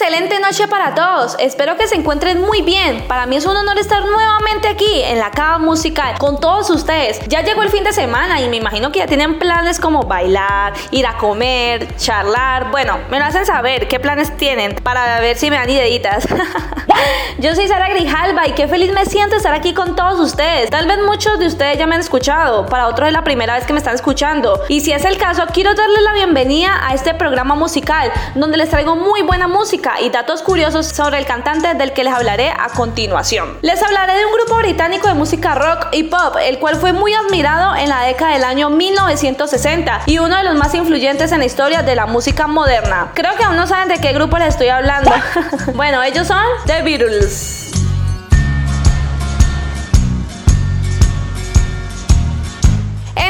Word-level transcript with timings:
excelente 0.00 0.40
noche 0.40 0.66
para 0.66 0.94
todos. 0.94 1.36
Espero 1.38 1.76
que 1.76 1.86
se 1.86 1.94
encuentren 1.94 2.40
muy 2.40 2.62
bien. 2.62 3.06
Para 3.06 3.26
mí 3.26 3.36
es 3.36 3.44
un 3.44 3.54
honor 3.54 3.78
estar 3.78 4.02
nuevamente 4.02 4.66
aquí 4.66 5.02
en 5.02 5.18
la 5.18 5.30
cava 5.30 5.58
musical 5.58 6.16
con 6.18 6.40
todos 6.40 6.70
ustedes. 6.70 7.20
Ya 7.28 7.42
llegó 7.42 7.62
el 7.62 7.68
fin 7.68 7.84
de 7.84 7.92
semana 7.92 8.40
y 8.40 8.48
me 8.48 8.56
imagino 8.56 8.92
que 8.92 9.00
ya 9.00 9.06
tienen 9.06 9.38
planes 9.38 9.78
como 9.78 10.04
bailar, 10.04 10.72
ir 10.90 11.06
a 11.06 11.18
comer, 11.18 11.94
charlar. 11.98 12.70
Bueno, 12.70 12.98
me 13.10 13.18
lo 13.18 13.26
hacen 13.26 13.44
saber 13.44 13.88
qué 13.88 14.00
planes 14.00 14.34
tienen 14.38 14.74
para 14.76 15.20
ver 15.20 15.36
si 15.36 15.50
me 15.50 15.56
dan 15.56 15.68
ideitas. 15.68 16.26
Yo 17.38 17.54
soy 17.54 17.68
Sara 17.68 17.88
Grijalva 17.90 18.46
y 18.48 18.52
qué 18.52 18.68
feliz 18.68 18.92
me 18.92 19.04
siento 19.04 19.36
estar 19.36 19.52
aquí 19.52 19.74
con 19.74 19.96
todos 19.96 20.18
ustedes. 20.18 20.70
Tal 20.70 20.86
vez 20.86 20.98
muchos 21.04 21.38
de 21.38 21.46
ustedes 21.46 21.78
ya 21.78 21.86
me 21.86 21.94
han 21.94 22.00
escuchado, 22.00 22.66
para 22.66 22.88
otros 22.88 23.08
es 23.08 23.12
la 23.12 23.24
primera 23.24 23.54
vez 23.54 23.66
que 23.66 23.74
me 23.74 23.78
están 23.78 23.94
escuchando. 23.94 24.60
Y 24.68 24.80
si 24.80 24.92
es 24.92 25.04
el 25.04 25.18
caso, 25.18 25.44
quiero 25.52 25.74
darles 25.74 26.02
la 26.02 26.14
bienvenida 26.14 26.86
a 26.86 26.94
este 26.94 27.12
programa 27.12 27.54
musical 27.54 28.10
donde 28.34 28.56
les 28.56 28.70
traigo 28.70 28.96
muy 28.96 29.22
buena 29.22 29.46
música 29.46 29.89
y 30.00 30.10
datos 30.10 30.42
curiosos 30.42 30.86
sobre 30.86 31.18
el 31.18 31.26
cantante 31.26 31.74
del 31.74 31.92
que 31.92 32.04
les 32.04 32.12
hablaré 32.12 32.50
a 32.50 32.68
continuación. 32.74 33.58
Les 33.62 33.82
hablaré 33.82 34.16
de 34.16 34.26
un 34.26 34.32
grupo 34.32 34.56
británico 34.58 35.08
de 35.08 35.14
música 35.14 35.54
rock 35.54 35.88
y 35.92 36.04
pop, 36.04 36.36
el 36.42 36.58
cual 36.58 36.76
fue 36.76 36.92
muy 36.92 37.12
admirado 37.14 37.74
en 37.76 37.88
la 37.88 38.02
década 38.02 38.32
del 38.32 38.44
año 38.44 38.70
1960 38.70 40.02
y 40.06 40.18
uno 40.18 40.36
de 40.36 40.44
los 40.44 40.54
más 40.54 40.74
influyentes 40.74 41.32
en 41.32 41.40
la 41.40 41.46
historia 41.46 41.82
de 41.82 41.94
la 41.94 42.06
música 42.06 42.46
moderna. 42.46 43.12
Creo 43.14 43.36
que 43.36 43.44
aún 43.44 43.56
no 43.56 43.66
saben 43.66 43.88
de 43.88 44.00
qué 44.00 44.12
grupo 44.12 44.38
les 44.38 44.48
estoy 44.48 44.68
hablando. 44.68 45.10
bueno, 45.74 46.02
ellos 46.02 46.26
son 46.26 46.44
The 46.66 46.82
Beatles. 46.82 47.69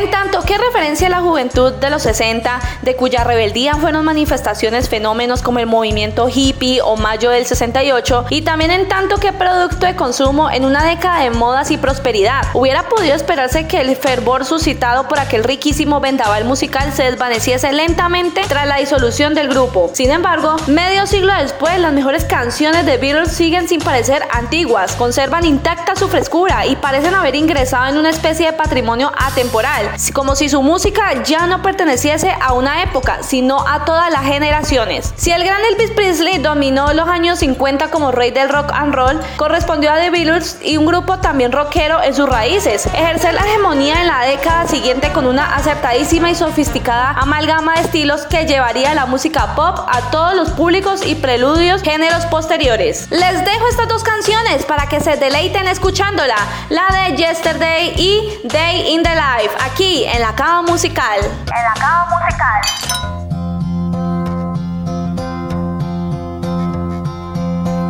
En 0.00 0.10
tanto 0.10 0.40
que 0.40 0.56
referencia 0.56 1.08
a 1.08 1.10
la 1.10 1.20
juventud 1.20 1.74
de 1.74 1.90
los 1.90 2.02
60, 2.04 2.58
de 2.80 2.96
cuya 2.96 3.22
rebeldía 3.22 3.74
fueron 3.74 4.06
manifestaciones 4.06 4.88
fenómenos 4.88 5.42
como 5.42 5.58
el 5.58 5.66
movimiento 5.66 6.26
hippie 6.34 6.80
o 6.80 6.96
mayo 6.96 7.28
del 7.28 7.44
68, 7.44 8.24
y 8.30 8.40
también 8.40 8.70
en 8.70 8.88
tanto 8.88 9.18
que 9.18 9.34
producto 9.34 9.84
de 9.84 9.96
consumo 9.96 10.50
en 10.50 10.64
una 10.64 10.84
década 10.84 11.22
de 11.22 11.28
modas 11.28 11.70
y 11.70 11.76
prosperidad, 11.76 12.46
hubiera 12.54 12.88
podido 12.88 13.14
esperarse 13.14 13.66
que 13.66 13.82
el 13.82 13.94
fervor 13.94 14.46
suscitado 14.46 15.06
por 15.06 15.18
aquel 15.18 15.44
riquísimo 15.44 16.00
vendaval 16.00 16.46
musical 16.46 16.94
se 16.94 17.02
desvaneciese 17.02 17.70
lentamente 17.70 18.40
tras 18.48 18.66
la 18.66 18.78
disolución 18.78 19.34
del 19.34 19.50
grupo. 19.50 19.90
Sin 19.92 20.10
embargo, 20.10 20.56
medio 20.66 21.06
siglo 21.06 21.34
después, 21.34 21.78
las 21.78 21.92
mejores 21.92 22.24
canciones 22.24 22.86
de 22.86 22.96
Beatles 22.96 23.32
siguen 23.32 23.68
sin 23.68 23.82
parecer 23.82 24.22
antiguas, 24.32 24.96
conservan 24.96 25.44
intacta 25.44 25.94
su 25.94 26.08
frescura 26.08 26.64
y 26.64 26.76
parecen 26.76 27.14
haber 27.14 27.34
ingresado 27.34 27.90
en 27.90 27.98
una 27.98 28.08
especie 28.08 28.46
de 28.46 28.52
patrimonio 28.54 29.12
atemporal 29.18 29.89
como 30.12 30.36
si 30.36 30.48
su 30.48 30.62
música 30.62 31.22
ya 31.22 31.46
no 31.46 31.62
perteneciese 31.62 32.34
a 32.40 32.52
una 32.52 32.82
época, 32.82 33.22
sino 33.22 33.66
a 33.66 33.84
todas 33.84 34.10
las 34.10 34.24
generaciones. 34.24 35.12
Si 35.16 35.30
el 35.30 35.44
gran 35.44 35.60
Elvis 35.64 35.90
Presley 35.90 36.38
dominó 36.38 36.92
los 36.92 37.08
años 37.08 37.38
50 37.40 37.90
como 37.90 38.10
rey 38.12 38.30
del 38.30 38.48
rock 38.48 38.70
and 38.72 38.94
roll, 38.94 39.20
correspondió 39.36 39.92
a 39.92 39.96
The 39.96 40.10
Beatles 40.10 40.58
y 40.62 40.76
un 40.76 40.86
grupo 40.86 41.18
también 41.18 41.52
rockero 41.52 42.02
en 42.02 42.14
sus 42.14 42.28
raíces. 42.28 42.86
Ejercer 42.86 43.34
la 43.34 43.40
hegemonía 43.40 44.00
en 44.00 44.06
la 44.06 44.24
década 44.24 44.66
siguiente 44.66 45.12
con 45.12 45.26
una 45.26 45.54
acertadísima 45.54 46.30
y 46.30 46.34
sofisticada 46.34 47.10
amalgama 47.10 47.74
de 47.74 47.82
estilos 47.82 48.22
que 48.22 48.46
llevaría 48.46 48.94
la 48.94 49.06
música 49.06 49.54
pop 49.54 49.78
a 49.88 50.10
todos 50.10 50.34
los 50.34 50.50
públicos 50.50 51.04
y 51.06 51.14
preludios 51.14 51.82
géneros 51.82 52.26
posteriores. 52.26 53.08
Les 53.10 53.44
dejo 53.44 53.68
estas 53.68 53.88
dos 53.88 54.02
canciones 54.02 54.64
para 54.64 54.88
que 54.88 55.00
se 55.00 55.16
deleiten 55.16 55.68
escuchándola, 55.68 56.36
la 56.68 56.88
de 56.90 57.16
Yesterday 57.16 57.94
y 57.96 58.40
Day 58.44 58.92
in 58.92 59.02
the 59.02 59.14
Life 59.14 59.50
aquí 59.80 60.04
en 60.04 60.20
la 60.20 60.34
cava 60.34 60.62
musical. 60.62 61.20
En 61.24 61.62
la 61.64 61.74
cava 61.80 62.06
musical. 62.12 62.60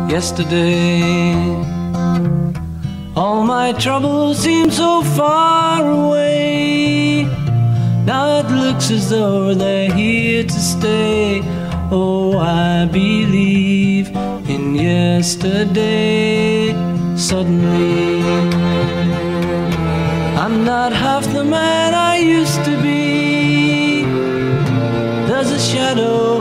Yesterday, 0.09 1.33
all 3.15 3.43
my 3.43 3.73
troubles 3.73 4.39
seem 4.39 4.71
so 4.71 5.01
far 5.17 5.85
away. 5.85 7.27
Now 8.05 8.39
it 8.39 8.49
looks 8.49 8.89
as 8.89 9.09
though 9.09 9.53
they're 9.53 9.91
here 9.91 10.43
to 10.43 10.59
stay. 10.59 11.41
Oh, 11.91 12.37
I 12.39 12.85
believe 12.85 14.09
in 14.47 14.75
yesterday. 14.75 16.73
Suddenly. 17.15 18.70
I'm 20.51 20.65
not 20.65 20.91
half 20.91 21.23
the 21.31 21.45
man 21.45 21.93
I 21.93 22.17
used 22.17 22.65
to 22.65 22.75
be. 22.81 24.03
There's 25.25 25.49
a 25.49 25.57
shadow 25.57 26.40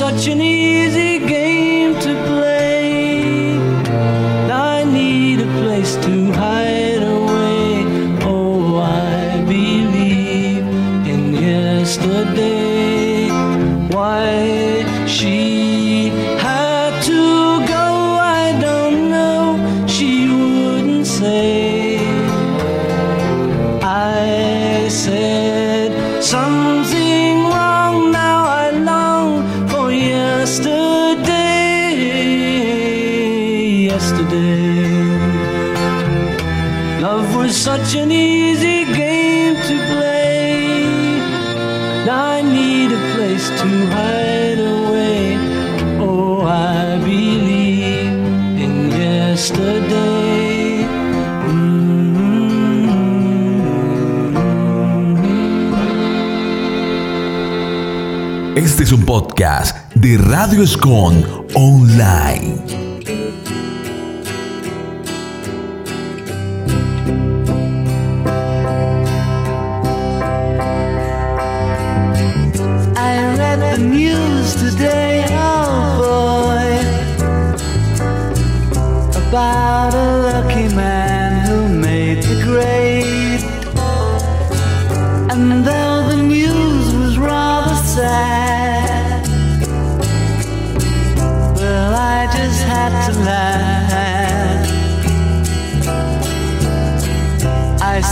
such 0.00 0.28
an 0.28 0.49
Este 58.60 58.82
es 58.82 58.92
un 58.92 59.06
podcast 59.06 59.74
de 59.94 60.18
Radio 60.18 60.62
Escon 60.62 61.24
Online. 61.54 62.62
I 72.98 73.34
read 73.38 73.60
the 73.60 73.78
news 73.78 74.54
today, 74.56 75.24
oh 75.30 75.96
boy, 75.96 76.84
about 79.28 79.94
a 79.94 80.18
lucky 80.34 80.68
man 80.74 81.48
who 81.48 81.66
made 81.66 82.22
the 82.24 82.44
grade. 82.44 83.40
And 85.30 85.64
though 85.64 86.08
the 86.10 86.22
news 86.22 86.94
was 86.94 87.16
rather 87.16 87.74
sad, 87.76 88.49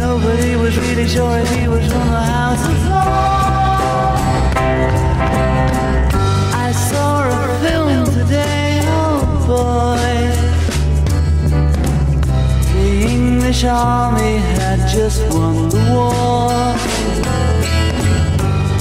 Nobody 0.00 0.56
was 0.56 0.74
really 0.78 1.06
sure 1.06 1.38
if 1.38 1.50
he 1.50 1.68
was 1.68 1.86
from 1.92 2.08
the 2.08 2.22
house 2.34 2.64
of. 2.66 2.78
I 6.66 6.72
saw 6.88 7.28
a 7.28 7.30
film 7.60 8.04
today, 8.06 8.80
oh 8.86 9.20
boy. 9.46 10.10
The 12.72 12.88
English 13.10 13.64
army 13.64 14.38
had 14.56 14.80
just 14.88 15.20
won 15.34 15.68
the 15.68 15.82
war. 15.92 16.50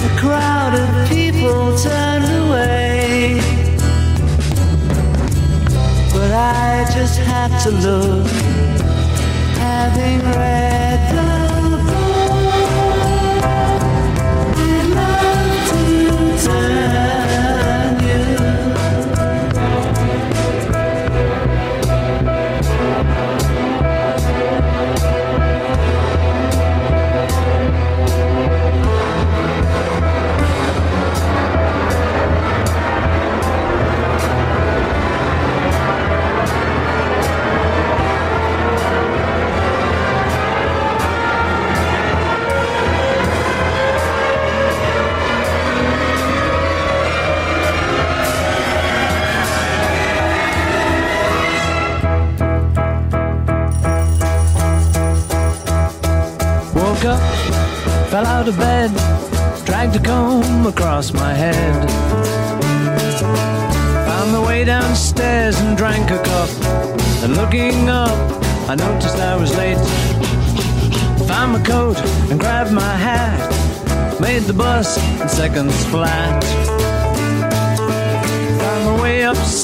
A 0.08 0.12
crowd 0.22 0.74
of 0.84 1.10
people 1.10 1.78
turned 1.78 2.30
away. 2.44 3.42
But 6.14 6.32
I 6.32 6.90
just 6.94 7.18
had 7.20 7.52
to 7.64 7.72
look, 7.72 8.28
having 9.80 10.20
read 10.36 11.29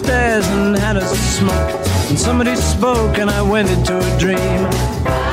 upstairs 0.05 0.47
and 0.49 0.77
had 0.77 0.97
a 0.97 1.05
smoke. 1.05 1.71
And 2.09 2.19
somebody 2.19 2.55
spoke 2.55 3.17
and 3.17 3.29
I 3.29 3.41
went 3.41 3.69
into 3.69 3.97
a 3.97 4.19
dream. 4.19 5.24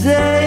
Tuesday. 0.00 0.39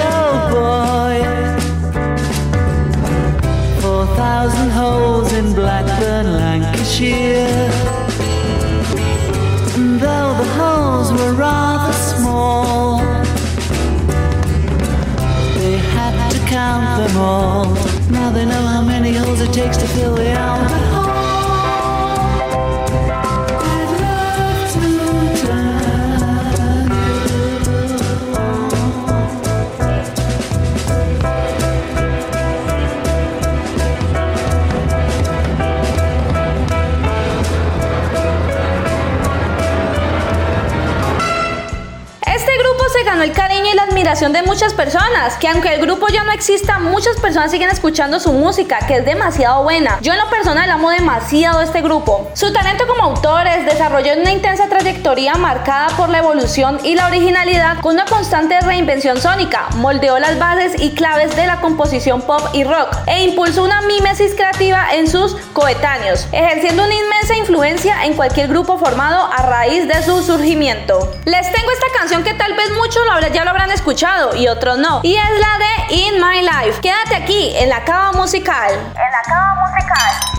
De 44.31 44.43
muchas 44.43 44.73
personas, 44.73 45.35
que 45.35 45.49
aunque 45.49 45.73
el 45.73 45.81
grupo 45.81 46.07
ya 46.07 46.23
no 46.23 46.31
exista, 46.31 46.79
muchas 46.79 47.19
personas 47.19 47.51
siguen 47.51 47.69
escuchando 47.69 48.21
su 48.21 48.31
música, 48.31 48.79
que 48.87 48.97
es 48.97 49.05
demasiado 49.05 49.63
buena. 49.63 49.97
Yo 50.01 50.13
en 50.13 50.19
lo 50.19 50.29
personal 50.29 50.69
amo 50.69 50.91
demasiado 50.91 51.61
este 51.61 51.81
grupo. 51.81 52.31
Su 52.33 52.53
talento 52.53 52.87
como 52.87 53.03
autores 53.03 53.65
desarrolló 53.65 54.13
una 54.13 54.31
intensa 54.31 54.69
trayectoria 54.69 55.33
marcada 55.33 55.87
por 55.97 56.07
la 56.07 56.19
evolución 56.19 56.79
y 56.83 56.95
la 56.95 57.07
originalidad 57.07 57.81
con 57.81 57.95
una 57.95 58.05
constante 58.05 58.61
reinvención 58.61 59.19
sónica, 59.19 59.67
moldeó 59.75 60.17
las 60.19 60.39
bases 60.39 60.81
y 60.81 60.91
claves 60.91 61.35
de 61.35 61.45
la 61.45 61.59
composición 61.59 62.21
pop 62.21 62.41
y 62.53 62.63
rock 62.63 62.95
e 63.07 63.23
impulsó 63.23 63.63
una 63.63 63.81
mímesis 63.81 64.35
creativa 64.35 64.93
en 64.93 65.09
sus 65.09 65.35
coetáneos, 65.51 66.27
ejerciendo 66.31 66.83
una 66.85 66.95
inmensa 67.23 67.35
influencia 67.35 68.03
en 68.03 68.15
cualquier 68.15 68.49
grupo 68.49 68.77
formado 68.77 69.31
a 69.31 69.43
raíz 69.43 69.87
de 69.87 70.03
su 70.03 70.21
surgimiento. 70.23 71.09
Les 71.23 71.49
tengo 71.53 71.71
esta 71.71 71.87
canción 71.97 72.21
que 72.21 72.33
tal 72.33 72.53
vez 72.53 72.69
muchos 72.71 73.01
ya 73.31 73.45
lo 73.45 73.51
habrán 73.51 73.71
escuchado 73.71 74.35
y 74.35 74.47
otros 74.47 74.77
no, 74.77 74.99
y 75.03 75.15
es 75.15 75.29
la 75.39 75.57
de 75.57 75.95
In 75.95 76.15
My 76.15 76.41
Life. 76.41 76.81
Quédate 76.81 77.15
aquí 77.15 77.53
en 77.55 77.69
la 77.69 77.83
cava 77.85 78.11
musical. 78.11 78.73
En 78.73 79.11
la 79.11 79.21
cava 79.25 79.55
musical. 79.55 80.32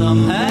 somehow 0.00 0.49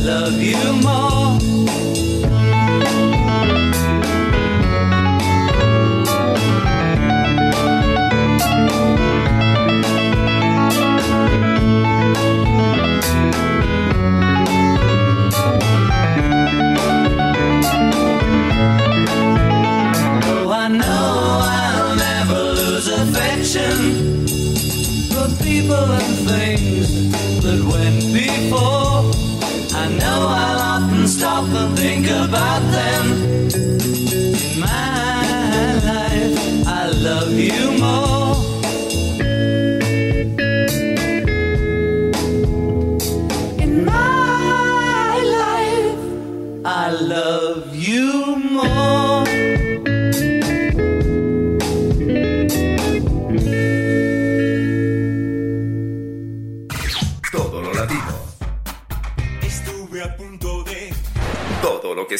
love 0.00 0.40
you 0.40 0.72
more. 0.82 1.47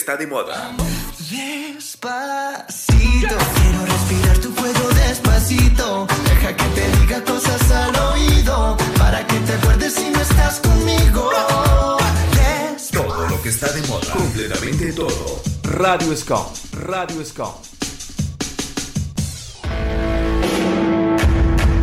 Está 0.09 0.17
de 0.17 0.27
moda. 0.27 0.75
Despacito, 1.31 2.17
quiero 3.19 3.85
respirar 3.85 4.39
tu 4.39 4.51
fuego 4.53 4.89
despacito. 4.95 6.07
Deja 6.25 6.57
que 6.57 6.65
te 6.65 6.99
diga 7.01 7.23
cosas 7.25 7.71
al 7.71 7.95
oído, 8.13 8.79
para 8.97 9.27
que 9.27 9.35
te 9.41 9.53
acuerdes 9.53 9.93
si 9.93 10.09
no 10.09 10.19
estás 10.19 10.61
conmigo. 10.61 11.31
Despacito. 12.33 13.03
Todo 13.03 13.29
lo 13.29 13.43
que 13.43 13.51
está 13.51 13.71
de 13.71 13.83
moda. 13.83 14.11
Completamente 14.11 14.95
todo. 14.95 15.43
Radio 15.65 16.17
Scom, 16.17 16.47
Radio 16.73 17.23
Scom. 17.23 17.53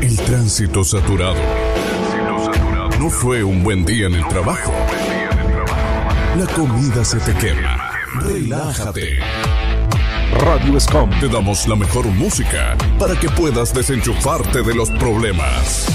El 0.02 0.18
tránsito 0.22 0.84
saturado. 0.84 1.38
No 3.00 3.12
fue 3.12 3.44
un 3.44 3.64
buen 3.64 3.86
día 3.86 4.08
en 4.08 4.16
el 4.16 4.28
trabajo. 4.30 4.74
La 6.40 6.48
comida 6.48 7.06
se 7.06 7.20
te 7.20 7.36
quema. 7.36 7.85
Relájate. 8.36 9.18
Radio 10.40 10.78
Scom. 10.78 11.10
Te 11.22 11.30
damos 11.30 11.70
la 11.70 11.76
mejor 11.78 12.06
música 12.08 12.78
para 13.00 13.18
que 13.18 13.30
puedas 13.30 13.74
desenchufarte 13.74 14.62
de 14.62 14.76
los 14.76 14.92
problemas. 14.92 15.88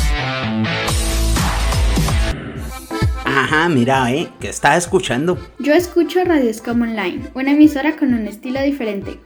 Ajá, 3.26 3.68
mira, 3.68 4.10
eh, 4.10 4.30
que 4.40 4.48
estás 4.48 4.84
escuchando. 4.84 5.36
Yo 5.58 5.74
escucho 5.74 6.24
Radio 6.24 6.52
Scam 6.54 6.80
Online, 6.80 7.28
una 7.34 7.50
emisora 7.50 7.98
con 7.98 8.14
un 8.14 8.26
estilo 8.26 8.62
diferente. 8.62 9.18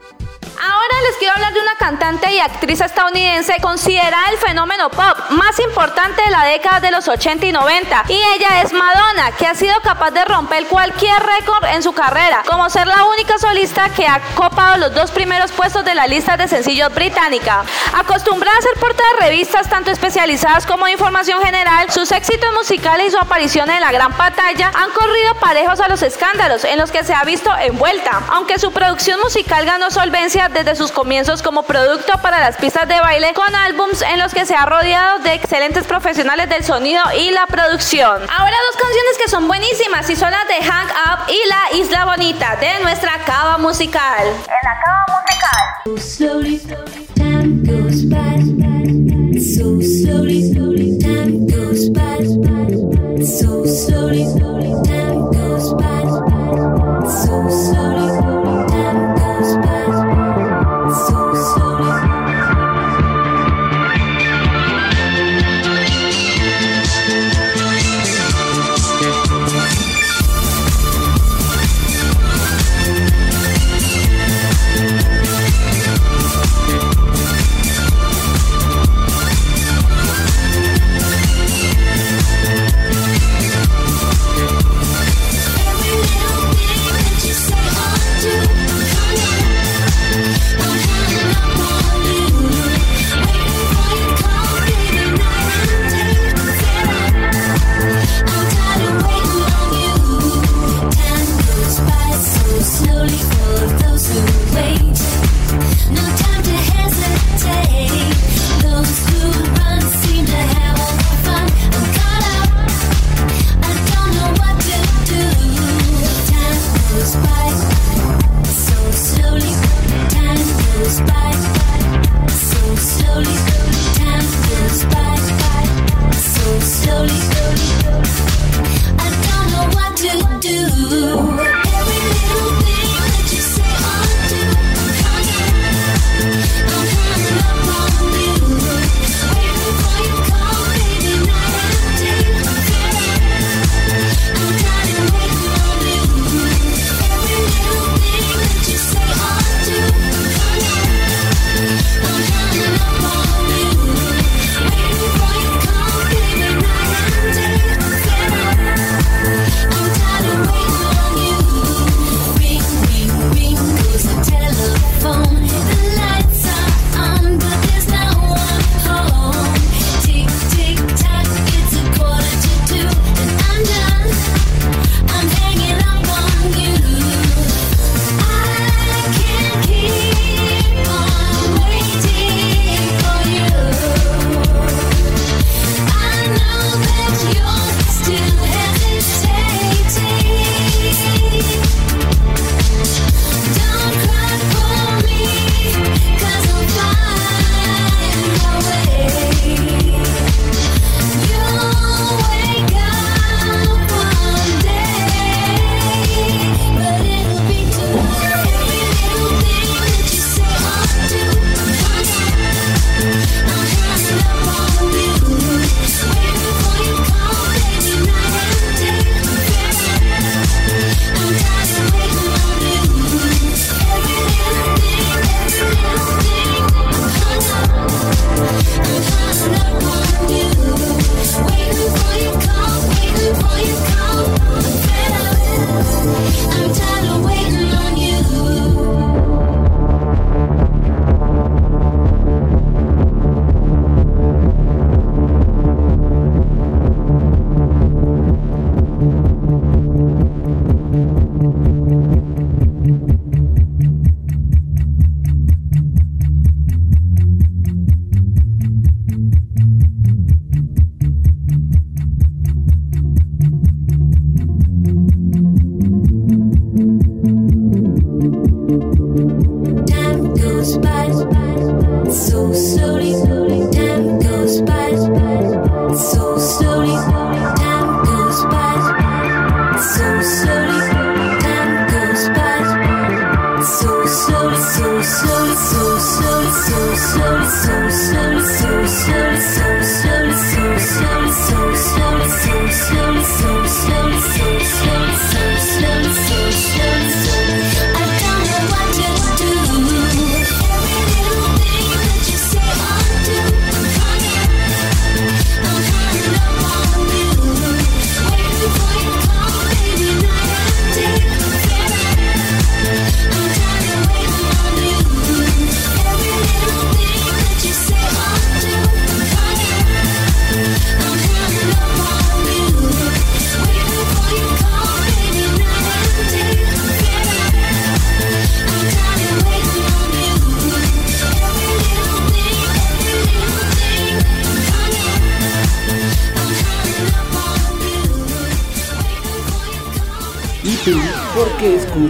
Ahora 0.94 1.08
les 1.08 1.16
quiero 1.16 1.34
hablar 1.34 1.52
de 1.52 1.60
una 1.60 1.74
cantante 1.74 2.32
y 2.32 2.38
actriz 2.38 2.80
estadounidense 2.80 3.56
considerada 3.60 4.30
el 4.30 4.38
fenómeno 4.38 4.90
pop 4.90 5.18
más 5.30 5.58
importante 5.58 6.22
de 6.22 6.30
la 6.30 6.44
década 6.44 6.78
de 6.78 6.92
los 6.92 7.08
80 7.08 7.46
y 7.46 7.52
90. 7.52 8.04
Y 8.06 8.22
ella 8.36 8.62
es 8.62 8.72
Madonna, 8.72 9.32
que 9.32 9.44
ha 9.44 9.56
sido 9.56 9.74
capaz 9.80 10.12
de 10.12 10.24
romper 10.24 10.68
cualquier 10.68 11.20
récord 11.20 11.64
en 11.64 11.82
su 11.82 11.92
carrera, 11.94 12.44
como 12.46 12.70
ser 12.70 12.86
la 12.86 13.06
única 13.06 13.38
solista 13.38 13.88
que 13.88 14.06
ha 14.06 14.20
copado 14.36 14.76
los 14.76 14.94
dos 14.94 15.10
primeros 15.10 15.50
puestos 15.50 15.84
de 15.84 15.96
la 15.96 16.06
lista 16.06 16.36
de 16.36 16.46
sencillos 16.46 16.94
británica. 16.94 17.64
Acostumbrada 17.92 18.56
a 18.56 18.62
ser 18.62 18.74
portada 18.74 19.08
de 19.14 19.26
revistas 19.26 19.68
tanto 19.68 19.90
especializadas 19.90 20.64
como 20.64 20.86
de 20.86 20.92
información 20.92 21.42
general, 21.42 21.90
sus 21.90 22.12
éxitos 22.12 22.52
musicales 22.54 23.08
y 23.08 23.10
su 23.10 23.18
aparición 23.18 23.68
en 23.68 23.80
la 23.80 23.90
gran 23.90 24.12
pantalla 24.12 24.70
han 24.72 24.92
corrido 24.92 25.34
parejos 25.40 25.80
a 25.80 25.88
los 25.88 26.02
escándalos 26.02 26.62
en 26.62 26.78
los 26.78 26.92
que 26.92 27.02
se 27.02 27.14
ha 27.14 27.24
visto 27.24 27.50
envuelta. 27.58 28.22
Aunque 28.28 28.60
su 28.60 28.70
producción 28.70 29.18
musical 29.18 29.66
ganó 29.66 29.90
solvencia 29.90 30.48
desde 30.48 30.83
sus 30.84 30.92
comienzos 30.92 31.40
como 31.40 31.62
producto 31.62 32.12
para 32.20 32.40
las 32.40 32.58
pistas 32.58 32.86
de 32.86 33.00
baile 33.00 33.32
con 33.32 33.54
álbums 33.54 34.02
en 34.02 34.18
los 34.18 34.34
que 34.34 34.44
se 34.44 34.54
ha 34.54 34.66
rodeado 34.66 35.20
de 35.20 35.32
excelentes 35.32 35.86
profesionales 35.86 36.50
del 36.50 36.62
sonido 36.62 37.02
y 37.18 37.30
la 37.30 37.46
producción. 37.46 38.20
Ahora 38.30 38.56
dos 38.70 38.82
canciones 38.82 39.18
que 39.22 39.30
son 39.30 39.48
buenísimas 39.48 40.10
y 40.10 40.14
son 40.14 40.30
las 40.30 40.46
de 40.46 40.56
Hang 40.56 40.88
Up 40.90 41.20
y 41.30 41.48
La 41.48 41.78
Isla 41.78 42.04
Bonita 42.04 42.56
de 42.56 42.80
nuestra 42.80 43.12
cava 43.24 43.56
musical. 43.56 44.26
En 44.26 44.62
la 44.62 44.78
cava 44.84 45.06
musical. 45.16 45.98
slowly, 46.02 46.60
time 47.16 47.62
goes 47.64 48.04
by. 48.04 49.40
So 49.40 49.80
slowly, 49.80 50.98
time 50.98 51.46
goes 51.46 51.88
by. 51.88 53.24
So 53.24 53.64
slowly, 53.64 54.43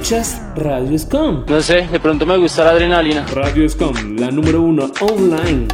escuchas 0.05 0.38
Radio 0.57 0.99
Scum? 0.99 1.45
No 1.49 1.62
sé, 1.62 1.88
de 1.90 1.99
pronto 1.99 2.27
me 2.27 2.37
gusta 2.37 2.62
la 2.62 2.73
adrenalina. 2.73 3.25
Radio 3.33 3.67
Scum, 3.67 4.17
la 4.19 4.31
número 4.31 4.61
uno 4.61 4.93
online. 5.01 5.67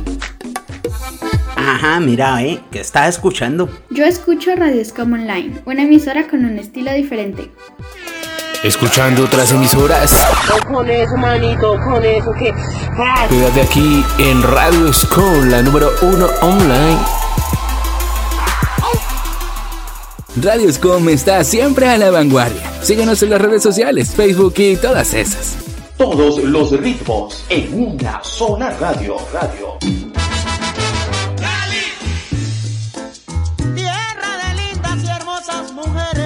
Ajá, 1.56 1.98
mira, 1.98 2.40
eh, 2.44 2.60
que 2.70 2.78
estás 2.78 3.08
escuchando. 3.16 3.68
Yo 3.90 4.04
escucho 4.04 4.54
Radio 4.54 4.84
Scum 4.84 5.14
Online, 5.14 5.60
una 5.66 5.82
emisora 5.82 6.28
con 6.28 6.44
un 6.44 6.60
estilo 6.60 6.92
diferente. 6.92 7.50
Escuchando 8.62 9.24
otras 9.24 9.50
emisoras. 9.50 10.12
con 10.68 10.88
eso, 10.88 11.16
manito, 11.16 11.76
con 11.80 12.04
eso 12.04 12.32
que. 12.38 12.54
Ah, 12.96 13.26
Quédate 13.28 13.62
aquí 13.62 14.04
en 14.18 14.44
Radio 14.44 14.92
Scum, 14.92 15.48
la 15.48 15.60
número 15.60 15.90
uno 16.02 16.28
online. 16.42 17.19
Radio 20.42 20.72
Scum 20.72 21.06
está 21.10 21.44
siempre 21.44 21.86
a 21.86 21.98
la 21.98 22.10
vanguardia. 22.10 22.62
Síguenos 22.82 23.22
en 23.22 23.28
las 23.28 23.42
redes 23.42 23.62
sociales, 23.62 24.10
Facebook 24.14 24.54
y 24.56 24.74
todas 24.76 25.12
esas. 25.12 25.56
Todos 25.98 26.42
los 26.42 26.70
ritmos 26.80 27.44
en 27.50 27.74
una 27.74 28.24
sola 28.24 28.70
radio. 28.80 29.16
Radio. 29.34 29.76
Tierra 33.74 34.30
de 34.40 34.54
lindas 34.62 35.04
y 35.04 35.08
hermosas 35.08 35.72
mujeres. 35.72 36.24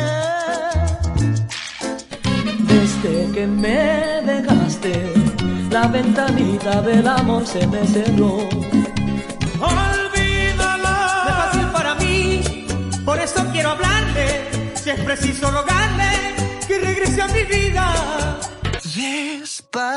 Desde 2.69 3.33
que 3.33 3.47
me 3.49 4.23
dejaste, 4.23 5.13
la 5.73 5.89
ventanita 5.89 6.83
del 6.83 7.09
amor 7.09 7.45
se 7.45 7.67
me 7.67 7.85
cerró. 7.85 8.49
Olvídala. 9.59 11.25
No 11.25 11.31
es 11.31 11.37
fácil 11.37 11.67
para 11.73 11.95
mí, 11.97 12.67
por 13.05 13.19
eso 13.19 13.45
quiero 13.51 13.71
hablarle. 13.71 13.94
Si 14.85 14.91
es 14.91 15.01
preciso 15.01 15.51
rogarle 15.51 16.35
que 16.69 16.79
regrese 16.79 17.23
a 17.23 17.29
mi 17.29 17.43
vida. 17.45 18.39
Despacito, 18.95 19.89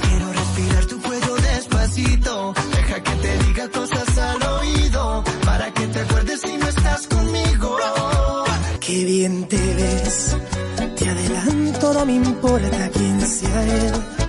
quiero 0.00 0.32
respirar 0.32 0.86
tu 0.86 1.02
cuello 1.02 1.34
despacito. 1.34 2.54
Deja 2.74 3.02
que 3.02 3.10
te 3.16 3.38
diga 3.44 3.68
cosas 3.68 4.16
al 4.16 4.42
oído, 4.42 5.22
para 5.44 5.70
que 5.74 5.86
te 5.88 6.00
acuerdes 6.00 6.40
si 6.40 6.56
no 6.56 6.68
estás 6.68 7.06
conmigo. 7.06 7.76
Qué 8.80 9.04
bien 9.04 9.46
te 9.46 9.74
ves, 9.74 10.36
te 10.96 11.10
adelanto, 11.10 11.92
no 11.92 12.06
me 12.06 12.14
importa 12.14 12.88
quién 12.94 13.20
sea 13.20 13.62
él. 13.62 14.19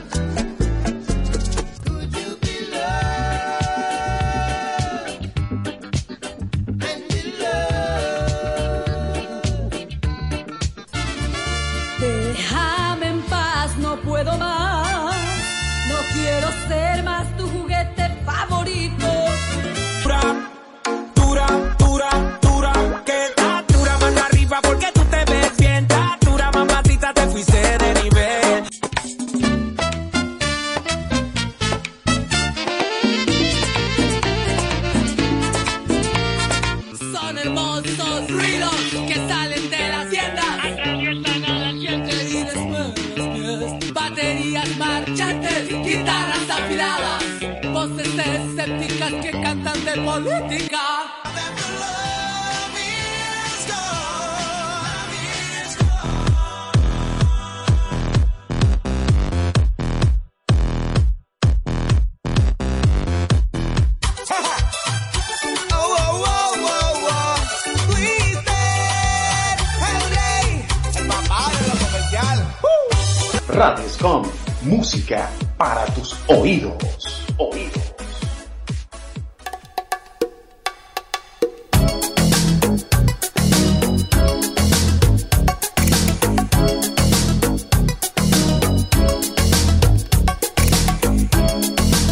Música 74.72 75.30
para 75.58 75.86
tus 75.88 76.16
oídos. 76.28 77.28
Oídos. 77.38 77.94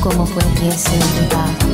¿Cómo 0.02 0.26
fue 0.26 0.44
que 0.60 0.72
se 0.74 1.69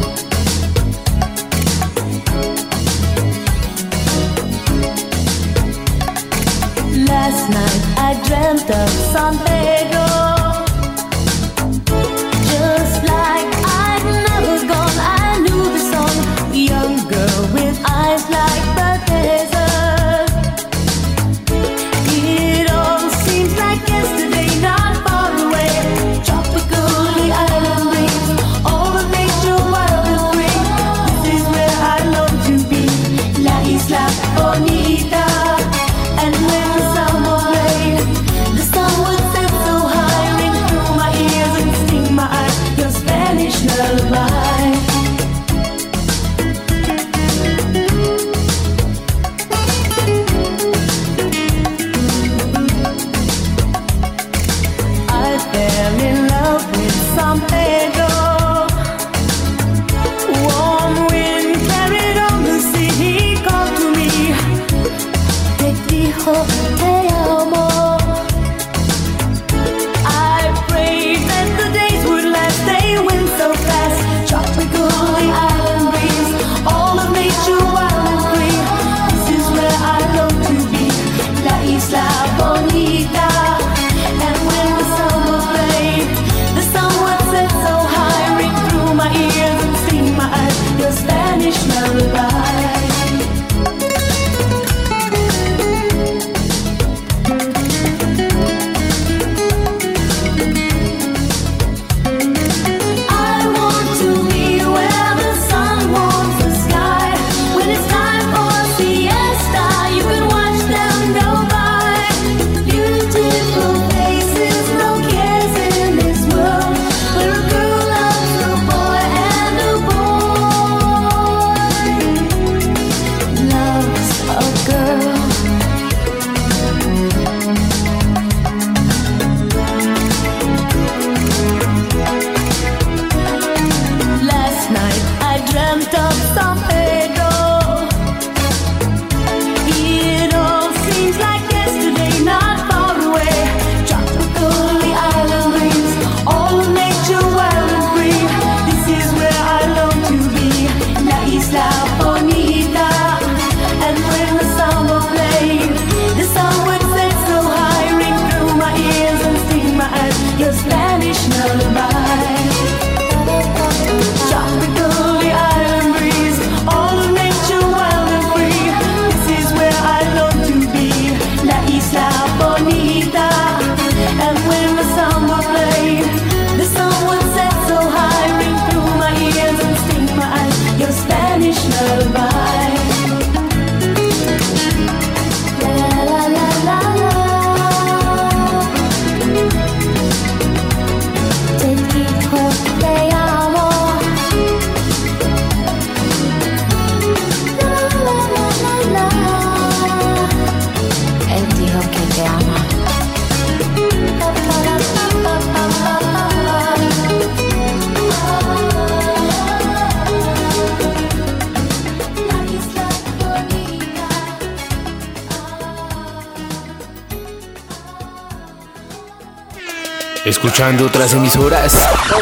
escuchando 220.45 220.86
otras 220.86 221.12
emisoras. 221.13 221.75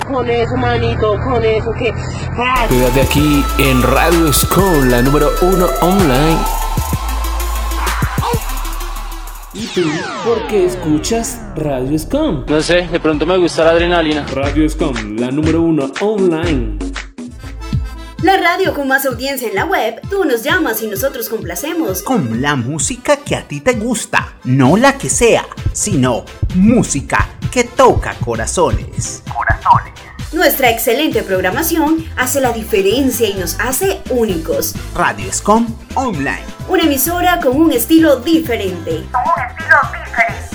Con 0.07 0.29
eso, 0.29 0.55
manito, 0.55 1.19
con 1.19 1.43
eso 1.43 1.73
que. 1.73 1.93
Ah, 2.38 2.65
Quédate 2.69 3.01
aquí 3.01 3.43
en 3.57 3.81
Radio 3.83 4.31
Scon, 4.31 4.89
la 4.89 5.01
número 5.01 5.29
uno 5.41 5.67
online. 5.81 6.38
¿Y 9.53 9.67
tú 9.67 9.81
por 10.23 10.47
qué 10.47 10.65
escuchas 10.67 11.41
Radio 11.57 11.99
Scom? 11.99 12.45
No 12.47 12.62
sé, 12.62 12.88
de 12.88 12.99
pronto 13.01 13.25
me 13.25 13.38
gusta 13.38 13.65
la 13.65 13.71
adrenalina. 13.71 14.25
Radio 14.33 14.69
Scom, 14.69 15.17
la 15.17 15.29
número 15.29 15.62
uno 15.62 15.91
online. 15.99 16.77
La 18.21 18.38
radio 18.38 18.73
con 18.73 18.88
más 18.88 19.05
audiencia 19.05 19.49
en 19.49 19.55
la 19.55 19.65
web, 19.65 19.99
tú 20.09 20.23
nos 20.23 20.43
llamas 20.43 20.81
y 20.81 20.88
nosotros 20.88 21.27
complacemos. 21.27 22.01
Con 22.03 22.41
la 22.41 22.55
música 22.55 23.17
que 23.17 23.36
a 23.36 23.45
ti 23.45 23.59
te 23.59 23.73
gusta, 23.73 24.36
no 24.45 24.77
la 24.77 24.97
que 24.97 25.09
sea, 25.09 25.45
sino 25.73 26.25
música 26.55 27.29
que 27.51 27.65
toca 27.65 28.15
corazones. 28.15 29.23
Corazones. 29.31 29.93
Nuestra 30.31 30.71
excelente 30.71 31.21
programación 31.21 32.05
hace 32.15 32.41
la 32.41 32.51
diferencia 32.51 33.29
y 33.29 33.36
nos 33.36 33.59
hace 33.59 34.01
únicos. 34.09 34.73
Radio 34.95 35.31
Scom 35.31 35.67
Online. 35.93 36.43
Una 36.67 36.83
emisora 36.83 37.39
con 37.39 37.55
un 37.55 37.71
estilo 37.71 38.15
diferente. 38.15 39.03
Con 39.12 39.21
un 39.21 39.41
estilo 39.47 39.77
diferente. 39.91 40.53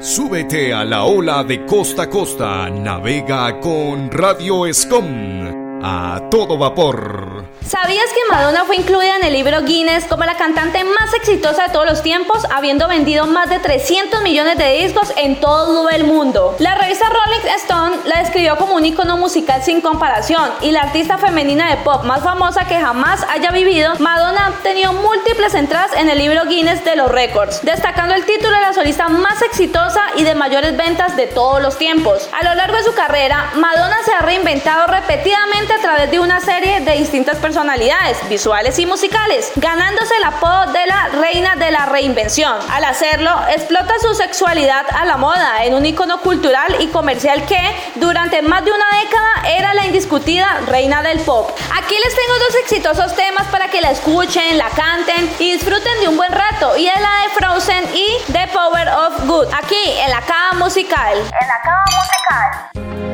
Súbete 0.00 0.74
a 0.74 0.84
la 0.84 1.04
ola 1.04 1.42
de 1.44 1.64
costa 1.64 2.02
a 2.02 2.10
costa. 2.10 2.68
Navega 2.68 3.58
con 3.60 4.10
Radio 4.10 4.66
Escom. 4.66 5.43
A 5.86 6.18
todo 6.30 6.56
vapor. 6.56 7.44
¿Sabías 7.60 8.06
que 8.14 8.32
Madonna 8.32 8.64
fue 8.64 8.76
incluida 8.76 9.16
en 9.16 9.24
el 9.24 9.34
libro 9.34 9.62
Guinness 9.62 10.06
como 10.06 10.24
la 10.24 10.36
cantante 10.36 10.82
más 10.82 11.12
exitosa 11.12 11.64
de 11.64 11.72
todos 11.74 11.84
los 11.84 12.02
tiempos, 12.02 12.46
habiendo 12.50 12.88
vendido 12.88 13.26
más 13.26 13.50
de 13.50 13.58
300 13.58 14.22
millones 14.22 14.56
de 14.56 14.78
discos 14.78 15.12
en 15.16 15.40
todo 15.40 15.90
el 15.90 16.04
mundo? 16.04 16.56
La 16.58 16.74
revista 16.74 17.04
Rolling 17.08 17.54
Stone 17.56 17.96
la 18.06 18.20
describió 18.20 18.56
como 18.56 18.76
un 18.76 18.86
icono 18.86 19.18
musical 19.18 19.62
sin 19.62 19.82
comparación 19.82 20.50
y 20.62 20.72
la 20.72 20.82
artista 20.82 21.18
femenina 21.18 21.68
de 21.68 21.76
pop 21.78 22.04
más 22.04 22.22
famosa 22.22 22.66
que 22.66 22.80
jamás 22.80 23.22
haya 23.28 23.50
vivido, 23.50 23.94
Madonna 23.98 24.46
ha 24.46 24.50
obtenido 24.50 24.94
múltiples 24.94 25.54
entradas 25.54 25.92
en 25.96 26.08
el 26.08 26.18
libro 26.18 26.46
Guinness 26.46 26.82
de 26.84 26.96
los 26.96 27.10
récords, 27.10 27.60
destacando 27.62 28.14
el 28.14 28.24
título 28.24 28.52
de 28.52 28.60
la 28.60 28.72
solista 28.72 29.10
más 29.10 29.42
exitosa 29.42 30.02
y 30.16 30.22
de 30.22 30.34
mayores 30.34 30.76
ventas 30.78 31.14
de 31.16 31.26
todos 31.26 31.60
los 31.60 31.76
tiempos. 31.76 32.30
A 32.32 32.42
lo 32.42 32.54
largo 32.54 32.76
de 32.76 32.84
su 32.84 32.94
carrera, 32.94 33.50
Madonna 33.56 33.96
se 34.04 34.12
ha 34.12 34.20
reinventado 34.20 34.86
repetidamente 34.86 35.73
a 35.74 35.80
través 35.80 36.10
de 36.10 36.20
una 36.20 36.40
serie 36.40 36.80
de 36.80 36.92
distintas 36.92 37.38
personalidades 37.38 38.28
visuales 38.28 38.78
y 38.78 38.86
musicales, 38.86 39.50
ganándose 39.56 40.16
el 40.16 40.24
apodo 40.24 40.72
de 40.72 40.86
la 40.86 41.08
reina 41.08 41.56
de 41.56 41.70
la 41.70 41.86
reinvención. 41.86 42.58
Al 42.70 42.84
hacerlo, 42.84 43.30
explota 43.50 43.94
su 44.00 44.14
sexualidad 44.14 44.86
a 44.94 45.04
la 45.04 45.16
moda 45.16 45.64
en 45.64 45.74
un 45.74 45.84
icono 45.84 46.20
cultural 46.20 46.76
y 46.80 46.88
comercial 46.88 47.44
que 47.46 47.58
durante 47.96 48.42
más 48.42 48.64
de 48.64 48.72
una 48.72 48.86
década 49.00 49.56
era 49.56 49.74
la 49.74 49.86
indiscutida 49.86 50.60
reina 50.66 51.02
del 51.02 51.20
pop. 51.20 51.50
Aquí 51.76 51.94
les 51.94 52.14
tengo 52.14 52.38
dos 52.38 52.54
exitosos 52.62 53.14
temas 53.14 53.46
para 53.48 53.68
que 53.68 53.80
la 53.80 53.90
escuchen, 53.90 54.56
la 54.58 54.70
canten 54.70 55.30
y 55.38 55.52
disfruten 55.52 56.00
de 56.00 56.08
un 56.08 56.16
buen 56.16 56.32
rato 56.32 56.76
y 56.76 56.86
es 56.86 57.00
la 57.00 57.22
de 57.22 57.28
Frozen 57.34 57.84
y 57.94 58.32
The 58.32 58.48
Power 58.52 58.88
of 58.88 59.26
Good, 59.26 59.46
aquí 59.52 59.98
en 60.04 60.10
la 60.10 60.20
cava 60.20 60.52
musical. 60.54 61.18
En 61.18 61.48
la 61.48 61.60
cava 61.62 61.84
musical. 61.86 63.13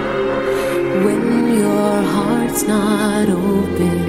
heart's 2.51 2.63
not 2.67 3.29
open. 3.29 4.00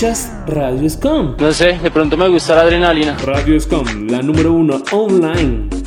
Radio 0.00 0.88
Scom? 0.88 1.34
No 1.40 1.50
sé, 1.52 1.76
de 1.82 1.90
pronto 1.90 2.16
me 2.16 2.28
gusta 2.28 2.54
la 2.54 2.60
adrenalina. 2.60 3.16
Radio 3.24 3.58
Scom, 3.58 4.06
la 4.08 4.22
número 4.22 4.52
uno 4.52 4.80
online. 4.92 5.77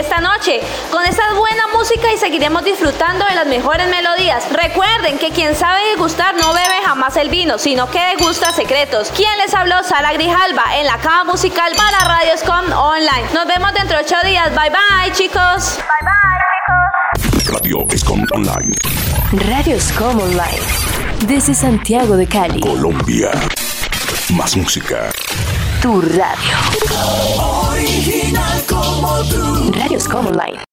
Esta 0.00 0.20
noche 0.20 0.60
con 0.90 1.04
esta 1.04 1.32
buena 1.34 1.66
música 1.68 2.12
y 2.12 2.18
seguiremos 2.18 2.64
disfrutando 2.64 3.24
de 3.26 3.34
las 3.34 3.46
mejores 3.46 3.88
melodías. 3.88 4.44
Recuerden 4.50 5.18
que 5.18 5.30
quien 5.30 5.54
sabe 5.54 5.80
degustar 5.90 6.34
no 6.34 6.52
bebe 6.52 6.82
jamás 6.84 7.16
el 7.16 7.28
vino, 7.28 7.58
sino 7.58 7.90
que 7.90 8.00
degusta 8.16 8.52
secretos. 8.52 9.12
¿Quién 9.14 9.36
les 9.38 9.54
habló? 9.54 9.82
Sara 9.84 10.12
Grijalva 10.12 10.78
en 10.78 10.86
la 10.86 10.98
cava 10.98 11.24
musical 11.24 11.72
para 11.76 11.98
Radio 12.00 12.36
Scom 12.36 12.72
Online. 12.72 13.28
Nos 13.32 13.46
vemos 13.46 13.72
dentro 13.74 13.98
de 13.98 14.04
ocho 14.04 14.16
días. 14.24 14.50
Bye 14.54 14.70
bye, 14.70 15.12
chicos. 15.12 15.78
Bye 15.78 16.02
bye, 16.02 16.40
chicos. 17.36 17.52
Radio 17.52 17.86
Escom 17.90 18.24
Online. 18.32 18.74
Radio 19.48 19.80
Scom 19.80 20.20
Online. 20.20 20.60
Desde 21.26 21.54
Santiago 21.54 22.16
de 22.16 22.26
Cali. 22.26 22.60
Colombia. 22.60 23.30
Más 24.30 24.56
música. 24.56 25.10
Tu 25.80 26.00
radio. 26.00 26.56
Original 27.70 28.62
como 28.68 29.22
tú. 29.24 29.72
Radio 29.72 29.98
Scom 29.98 30.26
Online. 30.26 30.60